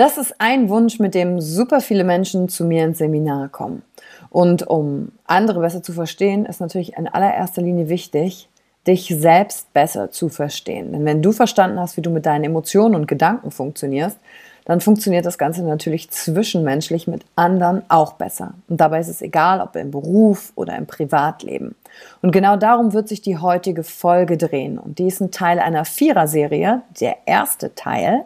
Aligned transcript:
Das 0.00 0.16
ist 0.16 0.36
ein 0.38 0.70
Wunsch, 0.70 0.98
mit 0.98 1.14
dem 1.14 1.42
super 1.42 1.82
viele 1.82 2.04
Menschen 2.04 2.48
zu 2.48 2.64
mir 2.64 2.84
ins 2.86 2.96
Seminar 2.96 3.50
kommen. 3.50 3.82
Und 4.30 4.66
um 4.66 5.12
andere 5.26 5.60
besser 5.60 5.82
zu 5.82 5.92
verstehen, 5.92 6.46
ist 6.46 6.58
natürlich 6.58 6.96
in 6.96 7.06
allererster 7.06 7.60
Linie 7.60 7.90
wichtig, 7.90 8.48
dich 8.86 9.14
selbst 9.14 9.74
besser 9.74 10.10
zu 10.10 10.30
verstehen. 10.30 10.92
Denn 10.92 11.04
wenn 11.04 11.20
du 11.20 11.32
verstanden 11.32 11.78
hast, 11.78 11.98
wie 11.98 12.00
du 12.00 12.08
mit 12.08 12.24
deinen 12.24 12.44
Emotionen 12.44 12.94
und 12.94 13.08
Gedanken 13.08 13.50
funktionierst, 13.50 14.16
dann 14.64 14.80
funktioniert 14.80 15.26
das 15.26 15.36
Ganze 15.36 15.62
natürlich 15.64 16.10
zwischenmenschlich 16.10 17.06
mit 17.06 17.26
anderen 17.36 17.82
auch 17.88 18.14
besser. 18.14 18.54
Und 18.68 18.80
dabei 18.80 19.00
ist 19.00 19.08
es 19.08 19.20
egal, 19.20 19.60
ob 19.60 19.76
im 19.76 19.90
Beruf 19.90 20.52
oder 20.54 20.76
im 20.76 20.86
Privatleben. 20.86 21.74
Und 22.22 22.30
genau 22.30 22.56
darum 22.56 22.94
wird 22.94 23.08
sich 23.08 23.20
die 23.20 23.36
heutige 23.36 23.82
Folge 23.82 24.38
drehen. 24.38 24.78
Und 24.78 24.98
die 24.98 25.08
ist 25.08 25.20
ein 25.20 25.30
Teil 25.30 25.58
einer 25.58 25.84
Vierer-Serie, 25.84 26.82
der 27.00 27.16
erste 27.26 27.74
Teil 27.74 28.24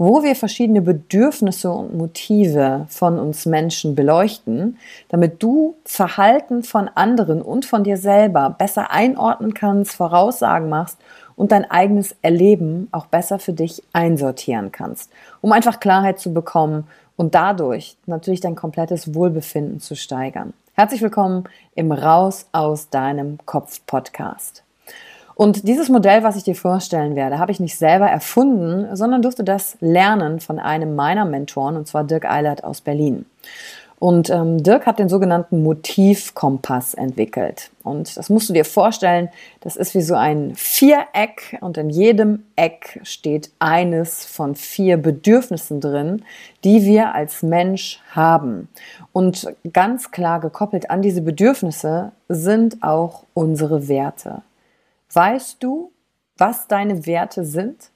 wo 0.00 0.22
wir 0.22 0.34
verschiedene 0.34 0.80
Bedürfnisse 0.80 1.70
und 1.70 1.94
Motive 1.94 2.86
von 2.88 3.18
uns 3.18 3.44
Menschen 3.44 3.94
beleuchten, 3.94 4.78
damit 5.10 5.42
du 5.42 5.76
Verhalten 5.84 6.62
von 6.62 6.88
anderen 6.88 7.42
und 7.42 7.66
von 7.66 7.84
dir 7.84 7.98
selber 7.98 8.48
besser 8.48 8.92
einordnen 8.92 9.52
kannst, 9.52 9.92
Voraussagen 9.92 10.70
machst 10.70 10.96
und 11.36 11.52
dein 11.52 11.70
eigenes 11.70 12.16
Erleben 12.22 12.88
auch 12.92 13.04
besser 13.04 13.38
für 13.38 13.52
dich 13.52 13.82
einsortieren 13.92 14.72
kannst, 14.72 15.10
um 15.42 15.52
einfach 15.52 15.80
Klarheit 15.80 16.18
zu 16.18 16.32
bekommen 16.32 16.86
und 17.16 17.34
dadurch 17.34 17.98
natürlich 18.06 18.40
dein 18.40 18.54
komplettes 18.54 19.14
Wohlbefinden 19.14 19.80
zu 19.80 19.96
steigern. 19.96 20.54
Herzlich 20.72 21.02
willkommen 21.02 21.44
im 21.74 21.92
Raus 21.92 22.46
aus 22.52 22.88
deinem 22.88 23.36
Kopf 23.44 23.82
Podcast. 23.86 24.64
Und 25.40 25.66
dieses 25.66 25.88
Modell, 25.88 26.22
was 26.22 26.36
ich 26.36 26.42
dir 26.42 26.54
vorstellen 26.54 27.16
werde, 27.16 27.38
habe 27.38 27.50
ich 27.50 27.60
nicht 27.60 27.78
selber 27.78 28.06
erfunden, 28.06 28.94
sondern 28.94 29.22
durfte 29.22 29.42
das 29.42 29.78
lernen 29.80 30.38
von 30.38 30.58
einem 30.58 30.94
meiner 30.94 31.24
Mentoren, 31.24 31.78
und 31.78 31.88
zwar 31.88 32.04
Dirk 32.04 32.30
Eilert 32.30 32.62
aus 32.62 32.82
Berlin. 32.82 33.24
Und 33.98 34.28
ähm, 34.28 34.62
Dirk 34.62 34.84
hat 34.84 34.98
den 34.98 35.08
sogenannten 35.08 35.62
Motivkompass 35.62 36.92
entwickelt. 36.92 37.70
Und 37.82 38.18
das 38.18 38.28
musst 38.28 38.50
du 38.50 38.52
dir 38.52 38.66
vorstellen, 38.66 39.30
das 39.60 39.76
ist 39.76 39.94
wie 39.94 40.02
so 40.02 40.14
ein 40.14 40.52
Viereck 40.56 41.56
und 41.62 41.78
in 41.78 41.88
jedem 41.88 42.44
Eck 42.56 43.00
steht 43.04 43.50
eines 43.60 44.26
von 44.26 44.54
vier 44.54 44.98
Bedürfnissen 44.98 45.80
drin, 45.80 46.22
die 46.64 46.84
wir 46.84 47.14
als 47.14 47.42
Mensch 47.42 48.02
haben. 48.10 48.68
Und 49.14 49.46
ganz 49.72 50.10
klar 50.10 50.38
gekoppelt 50.38 50.90
an 50.90 51.00
diese 51.00 51.22
Bedürfnisse 51.22 52.12
sind 52.28 52.82
auch 52.82 53.22
unsere 53.32 53.88
Werte. 53.88 54.42
Weißt 55.12 55.62
du, 55.62 55.92
was 56.36 56.68
deine 56.68 57.06
Werte 57.06 57.44
sind? 57.44 57.90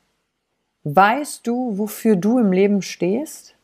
Weißt 0.85 1.47
du, 1.47 1.79
wofür 1.79 2.17
du 2.17 2.39
im 2.39 2.53
Leben 2.53 2.83
stehst? 2.83 3.55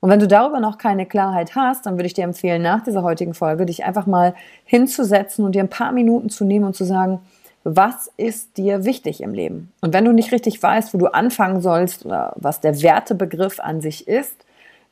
Und 0.00 0.10
wenn 0.10 0.20
du 0.20 0.28
darüber 0.28 0.60
noch 0.60 0.78
keine 0.78 1.06
Klarheit 1.06 1.54
hast, 1.54 1.86
dann 1.86 1.96
würde 1.96 2.06
ich 2.06 2.14
dir 2.14 2.24
empfehlen, 2.24 2.62
nach 2.62 2.82
dieser 2.84 3.02
heutigen 3.02 3.34
Folge 3.34 3.66
dich 3.66 3.84
einfach 3.84 4.06
mal 4.06 4.34
hinzusetzen 4.64 5.44
und 5.44 5.54
dir 5.54 5.62
ein 5.62 5.70
paar 5.70 5.92
Minuten 5.92 6.30
zu 6.30 6.44
nehmen 6.44 6.64
und 6.64 6.76
zu 6.76 6.84
sagen, 6.84 7.20
was 7.64 8.08
ist 8.16 8.56
dir 8.56 8.84
wichtig 8.84 9.20
im 9.20 9.34
Leben? 9.34 9.72
Und 9.80 9.92
wenn 9.92 10.04
du 10.04 10.12
nicht 10.12 10.30
richtig 10.30 10.62
weißt, 10.62 10.94
wo 10.94 10.98
du 10.98 11.06
anfangen 11.08 11.60
sollst 11.60 12.06
oder 12.06 12.32
was 12.36 12.60
der 12.60 12.80
Wertebegriff 12.80 13.58
an 13.58 13.80
sich 13.80 14.06
ist, 14.06 14.44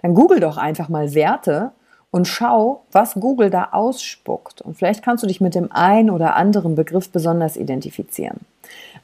dann 0.02 0.14
google 0.14 0.40
doch 0.40 0.56
einfach 0.56 0.88
mal 0.88 1.14
Werte 1.14 1.70
und 2.14 2.28
schau, 2.28 2.84
was 2.92 3.14
Google 3.14 3.50
da 3.50 3.70
ausspuckt. 3.72 4.60
Und 4.60 4.76
vielleicht 4.76 5.02
kannst 5.02 5.24
du 5.24 5.26
dich 5.26 5.40
mit 5.40 5.56
dem 5.56 5.72
einen 5.72 6.10
oder 6.10 6.36
anderen 6.36 6.76
Begriff 6.76 7.10
besonders 7.10 7.56
identifizieren. 7.56 8.38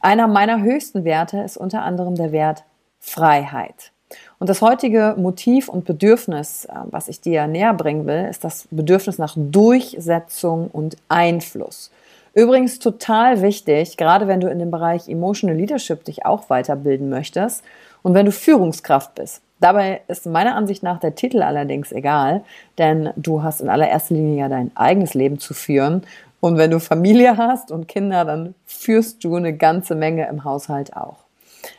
Einer 0.00 0.28
meiner 0.28 0.62
höchsten 0.62 1.02
Werte 1.02 1.40
ist 1.40 1.56
unter 1.56 1.82
anderem 1.82 2.14
der 2.14 2.30
Wert 2.30 2.62
Freiheit. 3.00 3.90
Und 4.38 4.48
das 4.48 4.62
heutige 4.62 5.16
Motiv 5.18 5.68
und 5.68 5.86
Bedürfnis, 5.86 6.66
äh, 6.66 6.72
was 6.84 7.08
ich 7.08 7.20
dir 7.20 7.48
näher 7.48 7.74
bringen 7.74 8.06
will, 8.06 8.28
ist 8.30 8.44
das 8.44 8.68
Bedürfnis 8.70 9.18
nach 9.18 9.34
Durchsetzung 9.36 10.68
und 10.72 10.96
Einfluss. 11.08 11.90
Übrigens 12.32 12.78
total 12.78 13.42
wichtig, 13.42 13.96
gerade 13.96 14.28
wenn 14.28 14.38
du 14.38 14.48
in 14.48 14.60
dem 14.60 14.70
Bereich 14.70 15.08
Emotional 15.08 15.56
Leadership 15.56 16.04
dich 16.04 16.24
auch 16.24 16.48
weiterbilden 16.48 17.10
möchtest 17.10 17.64
und 18.02 18.14
wenn 18.14 18.26
du 18.26 18.30
Führungskraft 18.30 19.16
bist. 19.16 19.42
Dabei 19.60 20.00
ist 20.08 20.26
meiner 20.26 20.56
Ansicht 20.56 20.82
nach 20.82 20.98
der 20.98 21.14
Titel 21.14 21.42
allerdings 21.42 21.92
egal, 21.92 22.42
denn 22.78 23.10
du 23.16 23.42
hast 23.42 23.60
in 23.60 23.68
allererster 23.68 24.14
Linie 24.14 24.40
ja 24.40 24.48
dein 24.48 24.70
eigenes 24.74 25.14
Leben 25.14 25.38
zu 25.38 25.54
führen. 25.54 26.02
Und 26.40 26.56
wenn 26.56 26.70
du 26.70 26.80
Familie 26.80 27.36
hast 27.36 27.70
und 27.70 27.86
Kinder, 27.86 28.24
dann 28.24 28.54
führst 28.64 29.22
du 29.22 29.36
eine 29.36 29.54
ganze 29.54 29.94
Menge 29.94 30.26
im 30.28 30.44
Haushalt 30.44 30.96
auch. 30.96 31.16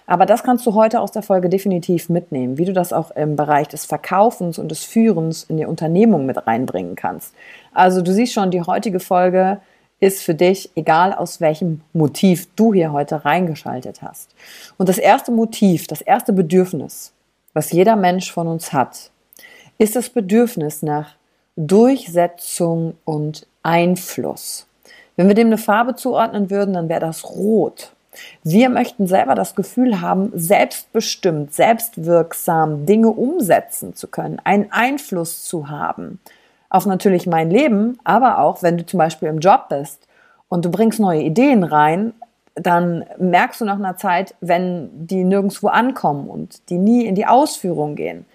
Aber 0.06 0.28
das 0.28 0.44
kannst 0.44 0.66
du 0.68 0.76
heute 0.76 1.00
aus 1.00 1.12
der 1.12 1.24
Folge 1.24 1.50
definitiv 1.50 2.10
mitnehmen, 2.10 2.60
wie 2.60 2.66
du 2.66 2.74
das 2.74 2.94
auch 2.94 3.10
im 3.12 3.36
Bereich 3.36 3.68
des 3.68 3.86
Verkaufens 3.86 4.60
und 4.60 4.70
des 4.70 4.84
Führens 4.84 5.44
in 5.44 5.58
die 5.58 5.66
Unternehmung 5.66 6.28
mit 6.28 6.46
reinbringen 6.46 6.96
kannst. 6.96 7.34
Also 7.74 8.04
du 8.04 8.14
siehst 8.14 8.34
schon, 8.34 8.52
die 8.52 8.62
heutige 8.62 9.00
Folge 9.00 9.60
ist 10.00 10.22
für 10.22 10.36
dich, 10.36 10.70
egal 10.76 11.14
aus 11.14 11.42
welchem 11.42 11.82
Motiv 11.94 12.48
du 12.56 12.74
hier 12.74 12.92
heute 12.92 13.26
reingeschaltet 13.26 14.02
hast. 14.02 14.36
Und 14.78 14.90
das 14.90 14.98
erste 15.00 15.32
Motiv, 15.32 15.88
das 15.88 16.02
erste 16.02 16.34
Bedürfnis, 16.34 17.14
was 17.54 17.72
jeder 17.72 17.96
Mensch 17.96 18.32
von 18.32 18.48
uns 18.48 18.74
hat, 18.74 19.12
ist 19.78 19.96
das 19.96 20.10
Bedürfnis 20.10 20.82
nach 20.82 21.16
Durchsetzung 21.56 22.96
und 23.06 23.48
Einfluss. 23.64 24.68
Wenn 25.16 25.28
wir 25.28 25.36
dem 25.36 25.48
eine 25.48 25.58
Farbe 25.58 25.96
zuordnen 25.96 26.50
würden, 26.50 26.74
dann 26.74 26.90
wäre 26.90 27.02
das 27.02 27.26
rot. 27.26 27.92
Wir 28.44 28.70
möchten 28.70 29.08
selber 29.08 29.36
das 29.36 29.56
Gefühl 29.56 30.02
haben, 30.02 30.32
selbstbestimmt, 30.34 31.54
selbstwirksam 31.54 32.86
Dinge 32.86 33.10
umsetzen 33.10 33.96
zu 33.96 34.08
können, 34.08 34.40
einen 34.44 34.72
Einfluss 34.72 35.44
zu 35.46 35.70
haben 35.70 36.20
auf 36.72 36.86
natürlich 36.86 37.28
mein 37.28 37.52
Leben, 37.52 38.00
aber 38.06 38.40
auch 38.40 38.64
wenn 38.64 38.78
du 38.78 38.86
zum 38.86 38.98
Beispiel 38.98 39.28
im 39.28 39.40
Job 39.40 39.68
bist 39.70 40.08
und 40.48 40.64
du 40.66 40.72
bringst 40.72 41.00
neue 41.00 41.22
Ideen 41.22 41.64
rein, 41.64 42.14
dann 42.56 43.06
merkst 43.18 43.62
du 43.62 43.66
nach 43.66 43.80
einer 43.80 43.98
Zeit, 43.98 44.36
wenn 44.42 44.90
die 45.08 45.24
nirgendwo 45.24 45.68
ankommen 45.68 46.30
und 46.30 46.70
die 46.70 46.78
nie 46.78 47.06
in 47.06 47.16
die 47.16 47.26
Ausführung 47.26 47.96
gehen, 47.96 48.26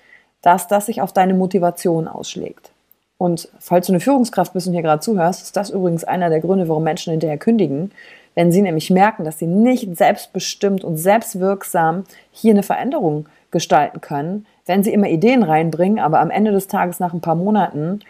dass 0.43 0.69
das 0.69 0.87
sich 0.87 1.03
auf 1.03 1.13
deine 1.13 1.35
Motivation 1.35 2.09
ausschlägt. 2.09 2.71
Und 3.19 3.49
falls 3.59 3.87
du 3.87 3.93
eine 3.93 4.01
Führungskraft 4.01 4.53
bist 4.53 4.67
und 4.67 4.75
hier 4.75 4.83
gerade 4.83 5.01
zuhörst, 5.01 5.43
ist 5.43 5.57
das 5.57 5.71
übrigens 5.71 6.05
einer 6.05 6.29
der 6.29 6.41
Gründe, 6.41 6.69
warum 6.69 6.85
Menschen 6.85 7.13
hinterher 7.13 7.39
kündigen, 7.39 7.91
wenn 8.35 8.53
sie 8.53 8.61
nämlich 8.61 8.91
merken, 8.91 9.25
dass 9.25 9.39
sie 9.39 9.47
nicht 9.47 9.97
selbstbestimmt 9.97 10.85
und 10.85 10.99
selbstwirksam 10.99 12.05
hier 12.31 12.53
eine 12.53 12.63
Veränderung 12.63 13.27
gestalten 13.51 14.03
können, 14.03 14.47
wenn 14.67 14.83
sie 14.83 14.93
immer 14.93 15.09
Ideen 15.09 15.43
reinbringen, 15.43 15.99
aber 15.99 16.21
am 16.21 16.31
Ende 16.31 16.53
des 16.53 16.69
Tages 16.69 17.01
nach 17.01 17.15
ein 17.15 17.23
paar 17.23 17.37
Monaten 17.37 18.01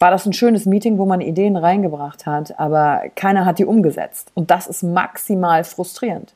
war 0.00 0.10
das 0.10 0.24
ein 0.24 0.32
schönes 0.32 0.64
Meeting, 0.64 0.96
wo 0.96 1.04
man 1.04 1.20
Ideen 1.20 1.56
reingebracht 1.56 2.24
hat, 2.24 2.58
aber 2.58 3.02
keiner 3.14 3.44
hat 3.44 3.58
die 3.58 3.66
umgesetzt. 3.66 4.32
Und 4.34 4.50
das 4.50 4.66
ist 4.66 4.82
maximal 4.82 5.62
frustrierend. 5.62 6.34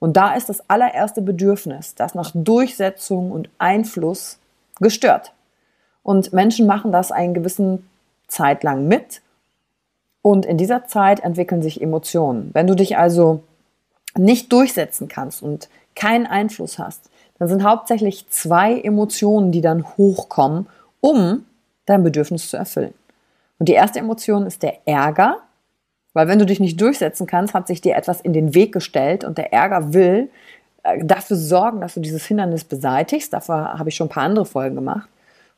Und 0.00 0.16
da 0.16 0.34
ist 0.34 0.48
das 0.48 0.68
allererste 0.68 1.22
Bedürfnis, 1.22 1.94
das 1.94 2.16
nach 2.16 2.32
Durchsetzung 2.34 3.30
und 3.30 3.48
Einfluss 3.58 4.38
gestört. 4.80 5.32
Und 6.02 6.32
Menschen 6.32 6.66
machen 6.66 6.90
das 6.90 7.12
einen 7.12 7.34
gewissen 7.34 7.88
Zeit 8.26 8.64
lang 8.64 8.88
mit. 8.88 9.22
Und 10.20 10.44
in 10.44 10.58
dieser 10.58 10.86
Zeit 10.86 11.20
entwickeln 11.20 11.62
sich 11.62 11.80
Emotionen. 11.80 12.50
Wenn 12.52 12.66
du 12.66 12.74
dich 12.74 12.98
also 12.98 13.44
nicht 14.16 14.52
durchsetzen 14.52 15.06
kannst 15.06 15.40
und 15.40 15.68
keinen 15.94 16.26
Einfluss 16.26 16.80
hast, 16.80 17.10
dann 17.38 17.48
sind 17.48 17.62
hauptsächlich 17.62 18.28
zwei 18.28 18.78
Emotionen, 18.80 19.52
die 19.52 19.60
dann 19.60 19.86
hochkommen, 19.96 20.66
um 21.00 21.46
dein 21.86 22.02
Bedürfnis 22.02 22.50
zu 22.50 22.56
erfüllen. 22.56 22.94
Und 23.58 23.68
die 23.68 23.74
erste 23.74 23.98
Emotion 23.98 24.46
ist 24.46 24.62
der 24.62 24.86
Ärger, 24.86 25.38
weil 26.12 26.28
wenn 26.28 26.38
du 26.38 26.46
dich 26.46 26.60
nicht 26.60 26.80
durchsetzen 26.80 27.26
kannst, 27.26 27.54
hat 27.54 27.66
sich 27.66 27.80
dir 27.80 27.96
etwas 27.96 28.20
in 28.20 28.32
den 28.32 28.54
Weg 28.54 28.72
gestellt 28.72 29.24
und 29.24 29.36
der 29.36 29.52
Ärger 29.52 29.92
will 29.92 30.30
äh, 30.84 31.04
dafür 31.04 31.36
sorgen, 31.36 31.80
dass 31.80 31.94
du 31.94 32.00
dieses 32.00 32.24
Hindernis 32.24 32.64
beseitigst. 32.64 33.32
Dafür 33.32 33.78
habe 33.78 33.88
ich 33.88 33.96
schon 33.96 34.06
ein 34.06 34.10
paar 34.10 34.22
andere 34.22 34.46
Folgen 34.46 34.76
gemacht. 34.76 35.08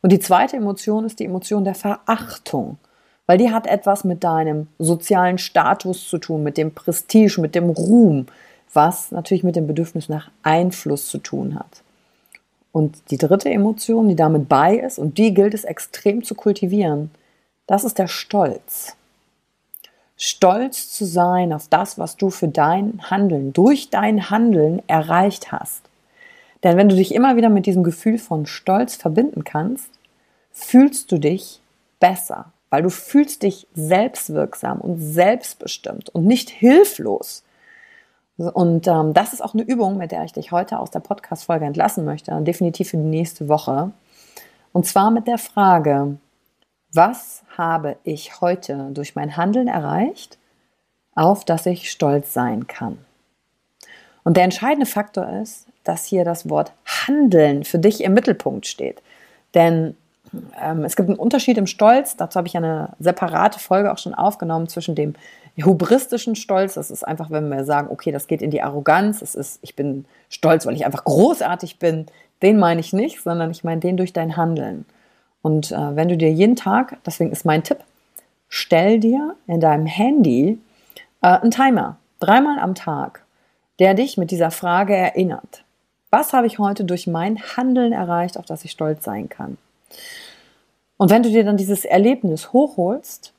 Und 0.01 0.11
die 0.11 0.19
zweite 0.19 0.57
Emotion 0.57 1.05
ist 1.05 1.19
die 1.19 1.25
Emotion 1.25 1.63
der 1.63 1.75
Verachtung, 1.75 2.77
weil 3.25 3.37
die 3.37 3.51
hat 3.51 3.67
etwas 3.67 4.03
mit 4.03 4.23
deinem 4.23 4.67
sozialen 4.79 5.37
Status 5.37 6.07
zu 6.07 6.17
tun, 6.17 6.43
mit 6.43 6.57
dem 6.57 6.73
Prestige, 6.73 7.41
mit 7.41 7.55
dem 7.55 7.69
Ruhm, 7.69 8.27
was 8.73 9.11
natürlich 9.11 9.43
mit 9.43 9.55
dem 9.55 9.67
Bedürfnis 9.67 10.09
nach 10.09 10.29
Einfluss 10.43 11.07
zu 11.07 11.17
tun 11.17 11.55
hat. 11.55 11.83
Und 12.71 13.09
die 13.09 13.17
dritte 13.17 13.49
Emotion, 13.49 14.07
die 14.07 14.15
damit 14.15 14.47
bei 14.47 14.75
ist, 14.75 14.99
und 14.99 15.17
die 15.17 15.33
gilt 15.33 15.53
es 15.53 15.63
extrem 15.63 16.23
zu 16.23 16.35
kultivieren, 16.35 17.09
das 17.67 17.83
ist 17.83 17.99
der 17.99 18.07
Stolz. 18.07 18.95
Stolz 20.15 20.91
zu 20.91 21.05
sein 21.05 21.53
auf 21.53 21.67
das, 21.67 21.99
was 21.99 22.17
du 22.17 22.31
für 22.31 22.47
dein 22.47 23.11
Handeln, 23.11 23.53
durch 23.53 23.91
dein 23.91 24.31
Handeln 24.31 24.81
erreicht 24.87 25.51
hast. 25.51 25.83
Denn 26.63 26.75
wenn 26.75 26.89
du 26.89 26.95
dich 26.95 27.13
immer 27.13 27.35
wieder 27.35 27.49
mit 27.49 27.67
diesem 27.67 27.83
Gefühl 27.83 28.17
von 28.17 28.47
Stolz 28.47 28.95
verbinden 28.95 29.43
kannst, 29.43 29.89
fühlst 30.51 31.11
du 31.11 31.19
dich 31.19 31.61
besser, 31.99 32.51
weil 32.71 32.81
du 32.81 32.89
fühlst 32.89 33.43
dich 33.43 33.67
selbstwirksam 33.75 34.81
und 34.81 34.99
selbstbestimmt 34.99 36.09
und 36.09 36.25
nicht 36.25 36.49
hilflos. 36.49 37.43
Und 38.37 38.87
ähm, 38.87 39.13
das 39.13 39.33
ist 39.33 39.41
auch 39.41 39.53
eine 39.53 39.63
Übung, 39.63 39.97
mit 39.97 40.11
der 40.11 40.23
ich 40.23 40.33
dich 40.33 40.51
heute 40.51 40.79
aus 40.79 40.89
der 40.89 40.99
Podcast-Folge 40.99 41.65
entlassen 41.65 42.05
möchte, 42.05 42.39
definitiv 42.41 42.89
für 42.89 42.97
die 42.97 43.03
nächste 43.03 43.49
Woche. 43.49 43.91
Und 44.73 44.85
zwar 44.85 45.11
mit 45.11 45.27
der 45.27 45.37
Frage, 45.37 46.17
was 46.97 47.43
habe 47.57 47.95
ich 48.03 48.41
heute 48.41 48.89
durch 48.91 49.15
mein 49.15 49.37
Handeln 49.37 49.69
erreicht, 49.69 50.37
auf 51.15 51.45
das 51.45 51.65
ich 51.65 51.89
stolz 51.89 52.33
sein 52.33 52.67
kann? 52.67 52.97
Und 54.23 54.35
der 54.35 54.43
entscheidende 54.43 54.87
Faktor 54.87 55.29
ist, 55.41 55.67
dass 55.85 56.05
hier 56.05 56.25
das 56.25 56.49
Wort 56.49 56.73
Handeln 56.85 57.63
für 57.63 57.79
dich 57.79 58.03
im 58.03 58.13
Mittelpunkt 58.13 58.67
steht. 58.67 59.01
Denn 59.53 59.95
ähm, 60.61 60.83
es 60.83 60.97
gibt 60.97 61.07
einen 61.07 61.19
Unterschied 61.19 61.57
im 61.57 61.67
Stolz, 61.67 62.17
dazu 62.17 62.37
habe 62.37 62.47
ich 62.47 62.57
eine 62.57 62.89
separate 62.99 63.59
Folge 63.59 63.93
auch 63.93 63.97
schon 63.97 64.13
aufgenommen 64.13 64.67
zwischen 64.67 64.95
dem 64.95 65.13
hybristischen 65.55 66.35
Stolz, 66.35 66.73
das 66.73 66.91
ist 66.91 67.07
einfach, 67.07 67.31
wenn 67.31 67.47
wir 67.47 67.63
sagen, 67.63 67.89
okay, 67.89 68.11
das 68.11 68.27
geht 68.27 68.41
in 68.41 68.51
die 68.51 68.61
Arroganz, 68.61 69.21
es 69.21 69.33
ist, 69.33 69.59
ich 69.61 69.75
bin 69.75 70.05
stolz, 70.29 70.65
weil 70.65 70.75
ich 70.75 70.85
einfach 70.85 71.05
großartig 71.05 71.79
bin, 71.79 72.07
den 72.41 72.59
meine 72.59 72.81
ich 72.81 72.91
nicht, 72.91 73.21
sondern 73.21 73.49
ich 73.51 73.63
meine 73.63 73.81
den 73.81 73.97
durch 73.97 74.13
dein 74.13 74.35
Handeln. 74.35 74.85
Und 75.41 75.71
äh, 75.71 75.95
wenn 75.95 76.09
du 76.09 76.17
dir 76.17 76.31
jeden 76.31 76.55
Tag, 76.55 76.97
deswegen 77.05 77.31
ist 77.31 77.45
mein 77.45 77.63
Tipp, 77.63 77.79
stell 78.49 78.99
dir 78.99 79.35
in 79.47 79.59
deinem 79.59 79.85
Handy 79.85 80.59
äh, 81.21 81.27
einen 81.27 81.51
Timer, 81.51 81.97
dreimal 82.19 82.59
am 82.59 82.75
Tag, 82.75 83.23
der 83.79 83.93
dich 83.93 84.17
mit 84.17 84.31
dieser 84.31 84.51
Frage 84.51 84.95
erinnert. 84.95 85.63
Was 86.09 86.33
habe 86.33 86.47
ich 86.47 86.57
heute 86.57 86.85
durch 86.85 87.05
mein 87.05 87.39
Handeln 87.57 87.93
erreicht, 87.93 88.37
auf 88.37 88.45
das 88.45 88.63
ich 88.63 88.71
stolz 88.71 89.03
sein 89.03 89.29
kann? 89.29 89.57
Und 90.97 91.11
wenn 91.11 91.23
du 91.23 91.29
dir 91.29 91.43
dann 91.43 91.57
dieses 91.57 91.85
Erlebnis 91.85 92.53
hochholst, 92.53 93.33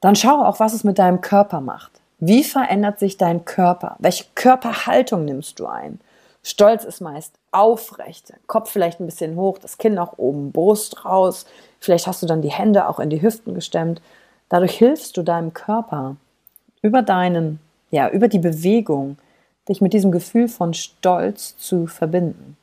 dann 0.00 0.16
schau 0.16 0.42
auch, 0.42 0.58
was 0.58 0.72
es 0.72 0.84
mit 0.84 0.98
deinem 0.98 1.20
Körper 1.20 1.60
macht. 1.60 1.92
Wie 2.18 2.44
verändert 2.44 2.98
sich 2.98 3.16
dein 3.16 3.44
Körper? 3.44 3.96
Welche 3.98 4.24
Körperhaltung 4.34 5.24
nimmst 5.24 5.58
du 5.58 5.66
ein? 5.66 6.00
Stolz 6.42 6.84
ist 6.84 7.00
meist 7.00 7.34
aufrecht, 7.52 8.32
Kopf 8.46 8.70
vielleicht 8.70 9.00
ein 9.00 9.06
bisschen 9.06 9.36
hoch, 9.36 9.58
das 9.58 9.78
Kinn 9.78 9.94
nach 9.94 10.18
oben, 10.18 10.52
Brust 10.52 11.04
raus. 11.04 11.46
Vielleicht 11.78 12.06
hast 12.06 12.22
du 12.22 12.26
dann 12.26 12.42
die 12.42 12.50
Hände 12.50 12.88
auch 12.88 12.98
in 12.98 13.10
die 13.10 13.22
Hüften 13.22 13.54
gestemmt. 13.54 14.02
Dadurch 14.48 14.76
hilfst 14.76 15.16
du 15.16 15.22
deinem 15.22 15.52
Körper 15.52 16.16
über 16.82 17.02
deinen, 17.02 17.60
ja, 17.90 18.08
über 18.08 18.28
die 18.28 18.38
Bewegung, 18.38 19.18
dich 19.68 19.80
mit 19.80 19.92
diesem 19.92 20.10
Gefühl 20.10 20.48
von 20.48 20.74
Stolz 20.74 21.56
zu 21.56 21.86
verbinden. 21.86 22.56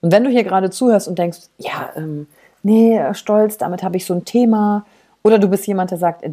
Und 0.00 0.12
wenn 0.12 0.24
du 0.24 0.30
hier 0.30 0.44
gerade 0.44 0.70
zuhörst 0.70 1.08
und 1.08 1.18
denkst, 1.18 1.40
ja, 1.58 1.90
ähm, 1.96 2.28
nee, 2.62 3.00
Stolz, 3.14 3.58
damit 3.58 3.82
habe 3.82 3.96
ich 3.96 4.06
so 4.06 4.14
ein 4.14 4.24
Thema, 4.24 4.86
oder 5.24 5.38
du 5.38 5.48
bist 5.48 5.66
jemand, 5.66 5.90
der 5.90 5.98
sagt, 5.98 6.24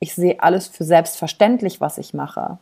ich 0.00 0.14
sehe 0.14 0.40
alles 0.40 0.66
für 0.66 0.84
selbstverständlich, 0.84 1.80
was 1.80 1.98
ich 1.98 2.12
mache, 2.12 2.58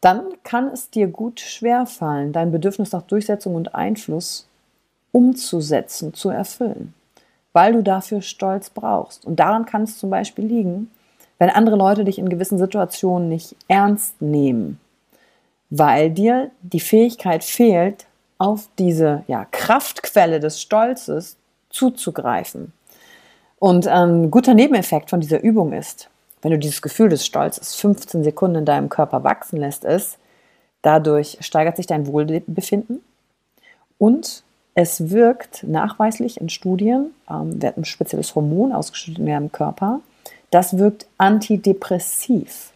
dann 0.00 0.22
kann 0.44 0.68
es 0.68 0.90
dir 0.90 1.08
gut 1.08 1.40
schwerfallen, 1.40 2.32
dein 2.32 2.52
Bedürfnis 2.52 2.92
nach 2.92 3.02
Durchsetzung 3.02 3.54
und 3.54 3.74
Einfluss 3.74 4.48
umzusetzen, 5.12 6.14
zu 6.14 6.30
erfüllen, 6.30 6.94
weil 7.52 7.72
du 7.72 7.82
dafür 7.82 8.22
Stolz 8.22 8.70
brauchst. 8.70 9.24
Und 9.24 9.40
daran 9.40 9.66
kann 9.66 9.82
es 9.82 9.98
zum 9.98 10.10
Beispiel 10.10 10.46
liegen, 10.46 10.90
wenn 11.38 11.50
andere 11.50 11.76
Leute 11.76 12.04
dich 12.04 12.18
in 12.18 12.28
gewissen 12.28 12.58
Situationen 12.58 13.28
nicht 13.28 13.56
ernst 13.68 14.20
nehmen, 14.22 14.78
weil 15.70 16.10
dir 16.10 16.50
die 16.62 16.80
Fähigkeit 16.80 17.44
fehlt, 17.44 18.06
auf 18.38 18.68
diese 18.78 19.22
ja, 19.26 19.46
Kraftquelle 19.50 20.40
des 20.40 20.60
Stolzes 20.60 21.36
zuzugreifen. 21.68 22.72
Und 23.58 23.86
ein 23.86 24.30
guter 24.30 24.54
Nebeneffekt 24.54 25.10
von 25.10 25.20
dieser 25.20 25.42
Übung 25.42 25.74
ist, 25.74 26.08
wenn 26.42 26.52
du 26.52 26.58
dieses 26.58 26.82
Gefühl 26.82 27.08
des 27.08 27.26
Stolzes 27.26 27.74
15 27.74 28.24
Sekunden 28.24 28.56
in 28.56 28.64
deinem 28.64 28.88
Körper 28.88 29.24
wachsen 29.24 29.58
lässt, 29.58 29.84
ist, 29.84 30.18
dadurch 30.82 31.38
steigert 31.40 31.76
sich 31.76 31.86
dein 31.86 32.06
Wohlbefinden 32.06 33.00
und 33.98 34.42
es 34.74 35.10
wirkt 35.10 35.64
nachweislich 35.64 36.40
in 36.40 36.48
Studien, 36.48 37.10
ähm, 37.28 37.60
wird 37.60 37.76
ein 37.76 37.84
spezielles 37.84 38.34
Hormon 38.34 38.72
ausgeschüttet 38.72 39.18
in 39.18 39.26
deinem 39.26 39.52
Körper, 39.52 40.00
das 40.50 40.78
wirkt 40.78 41.06
antidepressiv. 41.18 42.70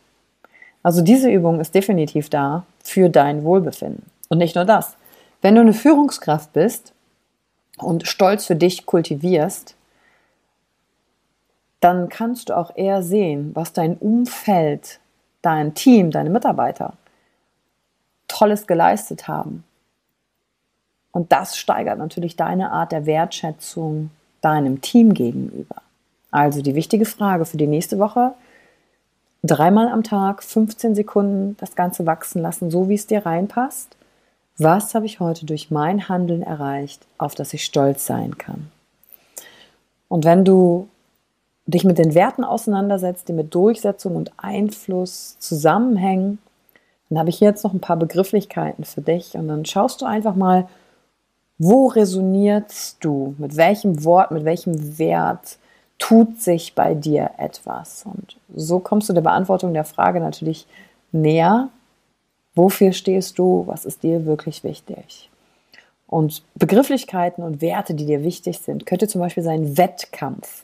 Also 0.82 1.00
diese 1.00 1.30
Übung 1.30 1.60
ist 1.60 1.74
definitiv 1.74 2.28
da 2.28 2.66
für 2.82 3.08
dein 3.08 3.42
Wohlbefinden. 3.42 4.04
Und 4.28 4.38
nicht 4.38 4.54
nur 4.54 4.64
das. 4.64 4.96
Wenn 5.40 5.54
du 5.54 5.62
eine 5.62 5.72
Führungskraft 5.72 6.52
bist 6.52 6.92
und 7.78 8.06
Stolz 8.06 8.44
für 8.46 8.56
dich 8.56 8.86
kultivierst, 8.86 9.74
dann 11.84 12.08
kannst 12.08 12.48
du 12.48 12.56
auch 12.56 12.74
eher 12.76 13.02
sehen, 13.02 13.50
was 13.52 13.74
dein 13.74 13.98
Umfeld, 13.98 15.00
dein 15.42 15.74
Team, 15.74 16.10
deine 16.10 16.30
Mitarbeiter 16.30 16.94
Tolles 18.26 18.66
geleistet 18.66 19.28
haben. 19.28 19.64
Und 21.12 21.30
das 21.30 21.58
steigert 21.58 21.98
natürlich 21.98 22.36
deine 22.36 22.72
Art 22.72 22.90
der 22.90 23.04
Wertschätzung 23.04 24.10
deinem 24.40 24.80
Team 24.80 25.12
gegenüber. 25.12 25.76
Also 26.30 26.62
die 26.62 26.74
wichtige 26.74 27.04
Frage 27.04 27.44
für 27.44 27.58
die 27.58 27.66
nächste 27.66 27.98
Woche, 27.98 28.32
dreimal 29.42 29.88
am 29.88 30.02
Tag, 30.02 30.42
15 30.42 30.94
Sekunden 30.94 31.54
das 31.60 31.76
Ganze 31.76 32.06
wachsen 32.06 32.40
lassen, 32.40 32.70
so 32.70 32.88
wie 32.88 32.94
es 32.94 33.06
dir 33.06 33.26
reinpasst. 33.26 33.94
Was 34.56 34.94
habe 34.94 35.04
ich 35.04 35.20
heute 35.20 35.44
durch 35.44 35.70
mein 35.70 36.08
Handeln 36.08 36.42
erreicht, 36.42 37.06
auf 37.18 37.34
das 37.34 37.52
ich 37.52 37.62
stolz 37.62 38.06
sein 38.06 38.38
kann? 38.38 38.70
Und 40.08 40.24
wenn 40.24 40.46
du 40.46 40.88
dich 41.66 41.84
mit 41.84 41.98
den 41.98 42.14
Werten 42.14 42.44
auseinandersetzt, 42.44 43.28
die 43.28 43.32
mit 43.32 43.54
Durchsetzung 43.54 44.16
und 44.16 44.32
Einfluss 44.36 45.38
zusammenhängen, 45.38 46.38
dann 47.08 47.18
habe 47.18 47.30
ich 47.30 47.38
hier 47.38 47.48
jetzt 47.48 47.64
noch 47.64 47.72
ein 47.72 47.80
paar 47.80 47.96
Begrifflichkeiten 47.96 48.84
für 48.84 49.00
dich 49.00 49.34
und 49.34 49.48
dann 49.48 49.64
schaust 49.64 50.00
du 50.00 50.06
einfach 50.06 50.34
mal, 50.34 50.68
wo 51.58 51.86
resonierst 51.86 52.96
du? 53.00 53.34
Mit 53.38 53.56
welchem 53.56 54.04
Wort, 54.04 54.30
mit 54.30 54.44
welchem 54.44 54.98
Wert 54.98 55.58
tut 55.98 56.40
sich 56.40 56.74
bei 56.74 56.94
dir 56.94 57.30
etwas? 57.38 58.04
Und 58.04 58.36
so 58.54 58.80
kommst 58.80 59.08
du 59.08 59.12
der 59.12 59.20
Beantwortung 59.20 59.72
der 59.72 59.84
Frage 59.84 60.20
natürlich 60.20 60.66
näher. 61.12 61.68
Wofür 62.54 62.92
stehst 62.92 63.38
du? 63.38 63.64
Was 63.66 63.84
ist 63.84 64.02
dir 64.02 64.26
wirklich 64.26 64.64
wichtig? 64.64 65.30
Und 66.06 66.42
Begrifflichkeiten 66.54 67.42
und 67.42 67.60
Werte, 67.60 67.94
die 67.94 68.06
dir 68.06 68.22
wichtig 68.22 68.58
sind, 68.58 68.86
könnte 68.86 69.08
zum 69.08 69.20
Beispiel 69.20 69.42
sein 69.42 69.78
Wettkampf. 69.78 70.63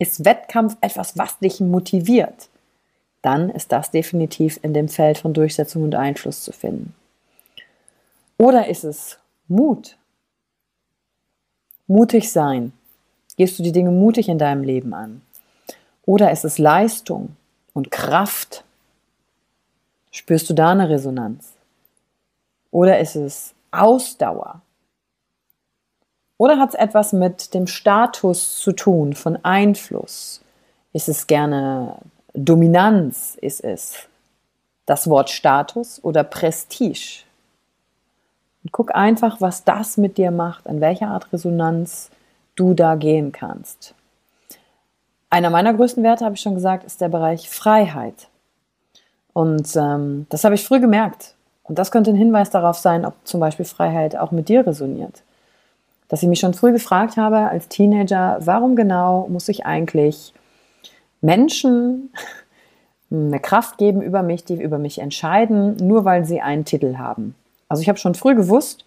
Ist 0.00 0.24
Wettkampf 0.24 0.78
etwas, 0.80 1.18
was 1.18 1.38
dich 1.40 1.60
motiviert? 1.60 2.48
Dann 3.20 3.50
ist 3.50 3.70
das 3.70 3.90
definitiv 3.90 4.58
in 4.62 4.72
dem 4.72 4.88
Feld 4.88 5.18
von 5.18 5.34
Durchsetzung 5.34 5.82
und 5.82 5.94
Einfluss 5.94 6.42
zu 6.42 6.52
finden. 6.52 6.94
Oder 8.38 8.68
ist 8.68 8.82
es 8.82 9.18
Mut? 9.46 9.98
Mutig 11.86 12.32
sein. 12.32 12.72
Gehst 13.36 13.58
du 13.58 13.62
die 13.62 13.72
Dinge 13.72 13.90
mutig 13.90 14.30
in 14.30 14.38
deinem 14.38 14.64
Leben 14.64 14.94
an? 14.94 15.20
Oder 16.06 16.32
ist 16.32 16.46
es 16.46 16.56
Leistung 16.56 17.36
und 17.74 17.90
Kraft? 17.90 18.64
Spürst 20.12 20.48
du 20.48 20.54
da 20.54 20.70
eine 20.70 20.88
Resonanz? 20.88 21.52
Oder 22.70 23.00
ist 23.00 23.16
es 23.16 23.52
Ausdauer? 23.70 24.62
Oder 26.40 26.58
hat 26.58 26.70
es 26.70 26.74
etwas 26.74 27.12
mit 27.12 27.52
dem 27.52 27.66
Status 27.66 28.56
zu 28.60 28.72
tun, 28.72 29.12
von 29.12 29.36
Einfluss? 29.44 30.40
Ist 30.94 31.10
es 31.10 31.26
gerne 31.26 31.96
Dominanz? 32.32 33.36
Ist 33.38 33.62
es 33.62 34.08
das 34.86 35.10
Wort 35.10 35.28
Status 35.28 36.02
oder 36.02 36.24
Prestige? 36.24 37.24
Und 38.64 38.72
guck 38.72 38.94
einfach, 38.94 39.42
was 39.42 39.64
das 39.64 39.98
mit 39.98 40.16
dir 40.16 40.30
macht, 40.30 40.66
an 40.66 40.80
welcher 40.80 41.08
Art 41.08 41.30
Resonanz 41.30 42.08
du 42.56 42.72
da 42.72 42.94
gehen 42.94 43.32
kannst. 43.32 43.94
Einer 45.28 45.50
meiner 45.50 45.74
größten 45.74 46.02
Werte, 46.02 46.24
habe 46.24 46.36
ich 46.36 46.40
schon 46.40 46.54
gesagt, 46.54 46.84
ist 46.84 47.02
der 47.02 47.10
Bereich 47.10 47.50
Freiheit. 47.50 48.28
Und 49.34 49.76
ähm, 49.76 50.24
das 50.30 50.44
habe 50.44 50.54
ich 50.54 50.64
früh 50.64 50.80
gemerkt. 50.80 51.34
Und 51.64 51.78
das 51.78 51.90
könnte 51.90 52.12
ein 52.12 52.16
Hinweis 52.16 52.48
darauf 52.48 52.78
sein, 52.78 53.04
ob 53.04 53.12
zum 53.24 53.40
Beispiel 53.40 53.66
Freiheit 53.66 54.16
auch 54.16 54.30
mit 54.30 54.48
dir 54.48 54.66
resoniert 54.66 55.22
dass 56.10 56.22
ich 56.22 56.28
mich 56.28 56.40
schon 56.40 56.54
früh 56.54 56.72
gefragt 56.72 57.16
habe 57.16 57.38
als 57.38 57.68
Teenager, 57.68 58.38
warum 58.40 58.74
genau 58.74 59.28
muss 59.28 59.48
ich 59.48 59.64
eigentlich 59.64 60.34
Menschen 61.20 62.12
eine 63.10 63.38
Kraft 63.38 63.78
geben 63.78 64.02
über 64.02 64.22
mich, 64.22 64.44
die 64.44 64.60
über 64.60 64.78
mich 64.78 64.98
entscheiden, 64.98 65.76
nur 65.76 66.04
weil 66.04 66.24
sie 66.24 66.40
einen 66.40 66.64
Titel 66.64 66.98
haben. 66.98 67.34
Also 67.68 67.82
ich 67.82 67.88
habe 67.88 67.98
schon 67.98 68.16
früh 68.16 68.34
gewusst, 68.34 68.84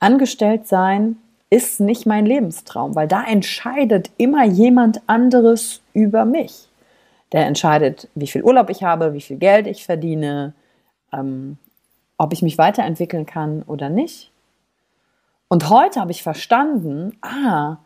angestellt 0.00 0.66
sein 0.66 1.16
ist 1.48 1.78
nicht 1.78 2.06
mein 2.06 2.26
Lebenstraum, 2.26 2.96
weil 2.96 3.06
da 3.06 3.22
entscheidet 3.22 4.10
immer 4.16 4.44
jemand 4.44 5.00
anderes 5.06 5.80
über 5.92 6.24
mich. 6.24 6.68
Der 7.30 7.46
entscheidet, 7.46 8.08
wie 8.16 8.26
viel 8.26 8.42
Urlaub 8.42 8.70
ich 8.70 8.82
habe, 8.82 9.14
wie 9.14 9.20
viel 9.20 9.36
Geld 9.36 9.68
ich 9.68 9.84
verdiene, 9.84 10.54
ähm, 11.12 11.56
ob 12.18 12.32
ich 12.32 12.42
mich 12.42 12.58
weiterentwickeln 12.58 13.26
kann 13.26 13.62
oder 13.62 13.88
nicht. 13.88 14.32
Und 15.48 15.70
heute 15.70 16.00
habe 16.00 16.10
ich 16.10 16.22
verstanden, 16.22 17.16
ah, 17.22 17.76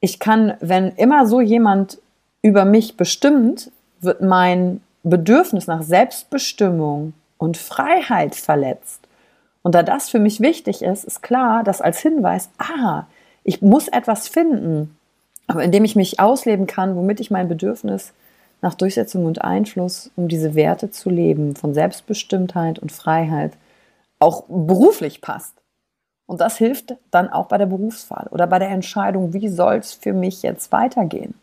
ich 0.00 0.18
kann, 0.18 0.54
wenn 0.60 0.88
immer 0.96 1.26
so 1.26 1.40
jemand 1.40 1.98
über 2.42 2.64
mich 2.64 2.96
bestimmt, 2.96 3.70
wird 4.00 4.20
mein 4.20 4.80
Bedürfnis 5.04 5.66
nach 5.66 5.82
Selbstbestimmung 5.82 7.14
und 7.38 7.56
Freiheit 7.56 8.34
verletzt. 8.34 9.00
Und 9.62 9.74
da 9.74 9.82
das 9.82 10.08
für 10.08 10.18
mich 10.18 10.40
wichtig 10.40 10.82
ist, 10.82 11.04
ist 11.04 11.22
klar, 11.22 11.62
dass 11.62 11.80
als 11.80 12.00
Hinweis, 12.00 12.50
ah, 12.58 13.04
ich 13.44 13.62
muss 13.62 13.88
etwas 13.88 14.28
finden, 14.28 14.96
aber 15.46 15.62
indem 15.62 15.84
ich 15.84 15.96
mich 15.96 16.20
ausleben 16.20 16.66
kann, 16.66 16.96
womit 16.96 17.20
ich 17.20 17.30
mein 17.30 17.48
Bedürfnis 17.48 18.12
nach 18.60 18.74
Durchsetzung 18.74 19.24
und 19.24 19.42
Einfluss, 19.42 20.10
um 20.16 20.28
diese 20.28 20.54
Werte 20.54 20.90
zu 20.90 21.10
leben, 21.10 21.56
von 21.56 21.74
Selbstbestimmtheit 21.74 22.78
und 22.78 22.92
Freiheit, 22.92 23.52
auch 24.18 24.44
beruflich 24.48 25.20
passt. 25.20 25.61
Und 26.32 26.40
das 26.40 26.56
hilft 26.56 26.94
dann 27.10 27.28
auch 27.28 27.44
bei 27.48 27.58
der 27.58 27.66
Berufswahl 27.66 28.26
oder 28.30 28.46
bei 28.46 28.58
der 28.58 28.70
Entscheidung, 28.70 29.34
wie 29.34 29.50
soll 29.50 29.74
es 29.74 29.92
für 29.92 30.14
mich 30.14 30.42
jetzt 30.42 30.72
weitergehen 30.72 31.34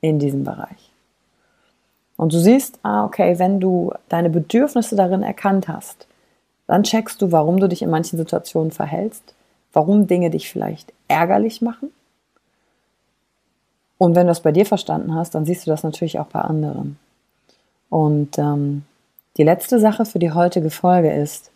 in 0.00 0.20
diesem 0.20 0.44
Bereich. 0.44 0.92
Und 2.16 2.32
du 2.32 2.38
siehst, 2.38 2.78
ah, 2.84 3.04
okay, 3.04 3.40
wenn 3.40 3.58
du 3.58 3.92
deine 4.08 4.30
Bedürfnisse 4.30 4.94
darin 4.94 5.24
erkannt 5.24 5.66
hast, 5.66 6.06
dann 6.68 6.84
checkst 6.84 7.20
du, 7.20 7.32
warum 7.32 7.58
du 7.58 7.68
dich 7.68 7.82
in 7.82 7.90
manchen 7.90 8.18
Situationen 8.18 8.70
verhältst, 8.70 9.34
warum 9.72 10.06
Dinge 10.06 10.30
dich 10.30 10.48
vielleicht 10.48 10.92
ärgerlich 11.08 11.60
machen. 11.60 11.90
Und 13.98 14.14
wenn 14.14 14.28
du 14.28 14.30
das 14.30 14.42
bei 14.42 14.52
dir 14.52 14.64
verstanden 14.64 15.12
hast, 15.16 15.34
dann 15.34 15.44
siehst 15.44 15.66
du 15.66 15.72
das 15.72 15.82
natürlich 15.82 16.20
auch 16.20 16.28
bei 16.28 16.40
anderen. 16.40 17.00
Und 17.88 18.38
ähm, 18.38 18.84
die 19.38 19.42
letzte 19.42 19.80
Sache 19.80 20.04
für 20.04 20.20
die 20.20 20.30
heutige 20.30 20.70
Folge 20.70 21.12
ist, 21.12 21.50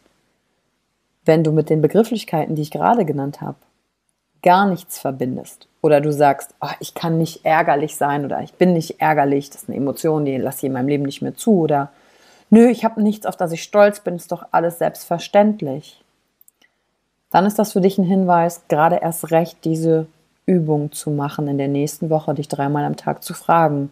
wenn 1.24 1.44
du 1.44 1.52
mit 1.52 1.70
den 1.70 1.82
Begrifflichkeiten, 1.82 2.54
die 2.54 2.62
ich 2.62 2.70
gerade 2.70 3.04
genannt 3.04 3.40
habe, 3.40 3.56
gar 4.42 4.66
nichts 4.66 4.98
verbindest 4.98 5.68
oder 5.80 6.00
du 6.00 6.12
sagst, 6.12 6.54
oh, 6.60 6.68
ich 6.80 6.94
kann 6.94 7.18
nicht 7.18 7.44
ärgerlich 7.44 7.96
sein 7.96 8.24
oder 8.24 8.40
ich 8.42 8.54
bin 8.54 8.74
nicht 8.74 9.00
ärgerlich, 9.00 9.50
das 9.50 9.62
ist 9.62 9.68
eine 9.68 9.78
Emotion, 9.78 10.24
die 10.24 10.36
lasse 10.36 10.58
ich 10.58 10.64
in 10.64 10.72
meinem 10.72 10.88
Leben 10.88 11.04
nicht 11.04 11.22
mehr 11.22 11.34
zu 11.34 11.60
oder 11.60 11.90
nö, 12.50 12.68
ich 12.68 12.84
habe 12.84 13.02
nichts, 13.02 13.26
auf 13.26 13.36
das 13.36 13.52
ich 13.52 13.62
stolz 13.62 14.00
bin, 14.00 14.16
ist 14.16 14.32
doch 14.32 14.46
alles 14.50 14.78
selbstverständlich. 14.78 16.02
Dann 17.30 17.46
ist 17.46 17.58
das 17.58 17.72
für 17.72 17.80
dich 17.80 17.98
ein 17.98 18.04
Hinweis, 18.04 18.62
gerade 18.68 18.96
erst 18.96 19.30
recht 19.30 19.64
diese 19.64 20.06
Übung 20.46 20.92
zu 20.92 21.10
machen 21.10 21.48
in 21.48 21.58
der 21.58 21.68
nächsten 21.68 22.10
Woche, 22.10 22.34
dich 22.34 22.48
dreimal 22.48 22.84
am 22.84 22.96
Tag 22.96 23.24
zu 23.24 23.34
fragen, 23.34 23.90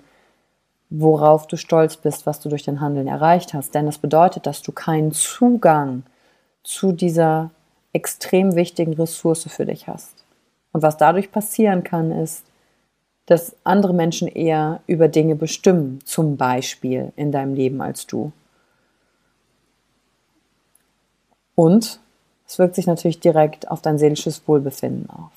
worauf 0.90 1.46
du 1.46 1.56
stolz 1.56 1.96
bist, 1.96 2.26
was 2.26 2.40
du 2.40 2.50
durch 2.50 2.62
dein 2.62 2.80
Handeln 2.80 3.08
erreicht 3.08 3.54
hast. 3.54 3.74
Denn 3.74 3.86
das 3.86 3.98
bedeutet, 3.98 4.46
dass 4.46 4.60
du 4.62 4.72
keinen 4.72 5.12
Zugang 5.12 6.02
zu 6.62 6.92
dieser 6.92 7.50
extrem 7.92 8.54
wichtigen 8.54 8.94
Ressource 8.94 9.44
für 9.44 9.66
dich 9.66 9.86
hast. 9.86 10.24
Und 10.72 10.82
was 10.82 10.96
dadurch 10.96 11.30
passieren 11.30 11.84
kann, 11.84 12.10
ist, 12.10 12.44
dass 13.26 13.54
andere 13.64 13.94
Menschen 13.94 14.28
eher 14.28 14.80
über 14.86 15.08
Dinge 15.08 15.36
bestimmen, 15.36 16.00
zum 16.04 16.36
Beispiel 16.36 17.12
in 17.16 17.30
deinem 17.30 17.54
Leben 17.54 17.80
als 17.80 18.06
du. 18.06 18.32
Und 21.54 22.00
es 22.46 22.58
wirkt 22.58 22.74
sich 22.74 22.86
natürlich 22.86 23.20
direkt 23.20 23.70
auf 23.70 23.82
dein 23.82 23.98
seelisches 23.98 24.46
Wohlbefinden 24.48 25.08
auf. 25.10 25.30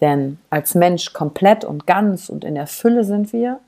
Denn 0.00 0.38
als 0.50 0.74
Mensch 0.74 1.12
komplett 1.12 1.64
und 1.64 1.86
ganz 1.86 2.28
und 2.28 2.44
in 2.44 2.54
der 2.54 2.66
Fülle 2.66 3.04
sind 3.04 3.32
wir, 3.32 3.60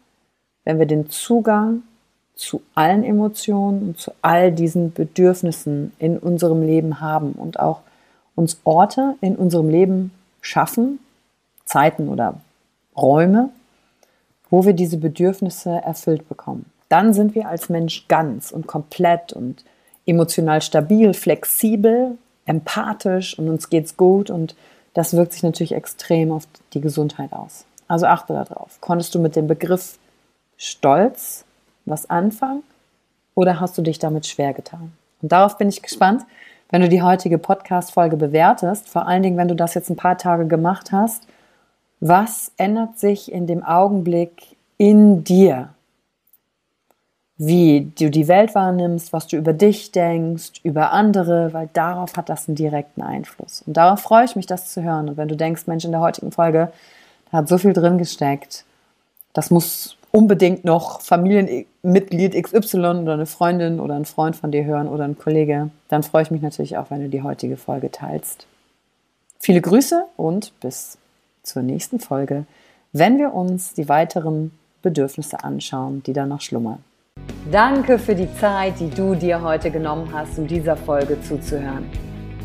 wenn 0.64 0.78
wir 0.78 0.86
den 0.86 1.08
Zugang 1.08 1.82
zu 2.38 2.62
allen 2.76 3.02
Emotionen 3.02 3.82
und 3.82 3.98
zu 3.98 4.12
all 4.22 4.52
diesen 4.52 4.92
Bedürfnissen 4.92 5.92
in 5.98 6.18
unserem 6.18 6.62
Leben 6.62 7.00
haben 7.00 7.32
und 7.32 7.58
auch 7.58 7.80
uns 8.36 8.60
Orte 8.62 9.16
in 9.20 9.34
unserem 9.34 9.68
Leben 9.68 10.12
schaffen, 10.40 11.00
Zeiten 11.64 12.08
oder 12.08 12.40
Räume, 12.96 13.50
wo 14.50 14.64
wir 14.64 14.72
diese 14.72 14.98
Bedürfnisse 14.98 15.82
erfüllt 15.84 16.28
bekommen. 16.28 16.66
Dann 16.88 17.12
sind 17.12 17.34
wir 17.34 17.48
als 17.48 17.68
Mensch 17.68 18.06
ganz 18.06 18.52
und 18.52 18.68
komplett 18.68 19.32
und 19.32 19.64
emotional 20.06 20.62
stabil, 20.62 21.14
flexibel, 21.14 22.16
empathisch 22.46 23.36
und 23.36 23.48
uns 23.48 23.68
geht's 23.68 23.96
gut 23.96 24.30
und 24.30 24.54
das 24.94 25.14
wirkt 25.14 25.32
sich 25.32 25.42
natürlich 25.42 25.72
extrem 25.72 26.30
auf 26.30 26.44
die 26.72 26.80
Gesundheit 26.80 27.32
aus. 27.32 27.66
Also 27.88 28.06
achte 28.06 28.32
darauf. 28.32 28.80
Konntest 28.80 29.14
du 29.16 29.18
mit 29.18 29.34
dem 29.34 29.48
Begriff 29.48 29.98
Stolz 30.56 31.44
was 31.90 32.10
anfangen 32.10 32.62
oder 33.34 33.60
hast 33.60 33.78
du 33.78 33.82
dich 33.82 33.98
damit 33.98 34.26
schwer 34.26 34.52
getan? 34.52 34.92
Und 35.22 35.32
darauf 35.32 35.58
bin 35.58 35.68
ich 35.68 35.82
gespannt, 35.82 36.24
wenn 36.70 36.82
du 36.82 36.88
die 36.88 37.02
heutige 37.02 37.38
Podcast-Folge 37.38 38.16
bewertest, 38.16 38.88
vor 38.88 39.06
allen 39.06 39.22
Dingen, 39.22 39.36
wenn 39.36 39.48
du 39.48 39.56
das 39.56 39.74
jetzt 39.74 39.90
ein 39.90 39.96
paar 39.96 40.18
Tage 40.18 40.46
gemacht 40.46 40.92
hast. 40.92 41.26
Was 42.00 42.52
ändert 42.56 42.98
sich 42.98 43.32
in 43.32 43.46
dem 43.46 43.64
Augenblick 43.64 44.56
in 44.76 45.24
dir? 45.24 45.70
Wie 47.36 47.92
du 47.96 48.10
die 48.10 48.28
Welt 48.28 48.54
wahrnimmst, 48.54 49.12
was 49.12 49.28
du 49.28 49.36
über 49.36 49.52
dich 49.52 49.92
denkst, 49.92 50.60
über 50.64 50.92
andere, 50.92 51.52
weil 51.52 51.68
darauf 51.72 52.16
hat 52.16 52.28
das 52.28 52.48
einen 52.48 52.56
direkten 52.56 53.02
Einfluss. 53.02 53.62
Und 53.64 53.76
darauf 53.76 54.00
freue 54.00 54.24
ich 54.24 54.36
mich, 54.36 54.46
das 54.46 54.72
zu 54.72 54.82
hören. 54.82 55.08
Und 55.08 55.16
wenn 55.16 55.28
du 55.28 55.36
denkst, 55.36 55.66
Mensch, 55.66 55.84
in 55.84 55.92
der 55.92 56.00
heutigen 56.00 56.32
Folge, 56.32 56.72
da 57.30 57.38
hat 57.38 57.48
so 57.48 57.58
viel 57.58 57.72
drin 57.72 57.98
gesteckt, 57.98 58.64
das 59.32 59.50
muss 59.50 59.97
unbedingt 60.10 60.64
noch 60.64 61.00
Familienmitglied 61.00 62.42
XY 62.42 62.78
oder 62.78 63.14
eine 63.14 63.26
Freundin 63.26 63.80
oder 63.80 63.94
ein 63.94 64.04
Freund 64.04 64.36
von 64.36 64.50
dir 64.50 64.64
hören 64.64 64.88
oder 64.88 65.04
ein 65.04 65.18
Kollege, 65.18 65.70
dann 65.88 66.02
freue 66.02 66.22
ich 66.22 66.30
mich 66.30 66.42
natürlich 66.42 66.76
auch, 66.76 66.90
wenn 66.90 67.02
du 67.02 67.08
die 67.08 67.22
heutige 67.22 67.56
Folge 67.56 67.90
teilst. 67.90 68.46
Viele 69.38 69.60
Grüße 69.60 70.04
und 70.16 70.52
bis 70.60 70.98
zur 71.42 71.62
nächsten 71.62 72.00
Folge, 72.00 72.44
wenn 72.92 73.18
wir 73.18 73.34
uns 73.34 73.74
die 73.74 73.88
weiteren 73.88 74.52
Bedürfnisse 74.82 75.44
anschauen, 75.44 76.02
die 76.04 76.12
da 76.12 76.26
noch 76.26 76.40
schlummern. 76.40 76.82
Danke 77.50 77.98
für 77.98 78.14
die 78.14 78.32
Zeit, 78.34 78.78
die 78.80 78.90
du 78.90 79.14
dir 79.14 79.42
heute 79.42 79.70
genommen 79.70 80.10
hast, 80.12 80.38
um 80.38 80.46
dieser 80.46 80.76
Folge 80.76 81.20
zuzuhören. 81.22 81.88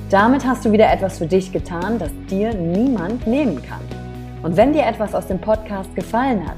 Damit 0.10 0.46
hast 0.46 0.66
du 0.66 0.72
wieder 0.72 0.92
etwas 0.92 1.18
für 1.18 1.26
dich 1.26 1.52
getan, 1.52 1.98
das 1.98 2.12
dir 2.30 2.54
niemand 2.54 3.26
nehmen 3.26 3.62
kann. 3.64 3.82
Und 4.44 4.58
wenn 4.58 4.74
dir 4.74 4.86
etwas 4.86 5.16
aus 5.16 5.28
dem 5.28 5.40
Podcast 5.40 5.96
gefallen 5.96 6.48
hat, 6.48 6.58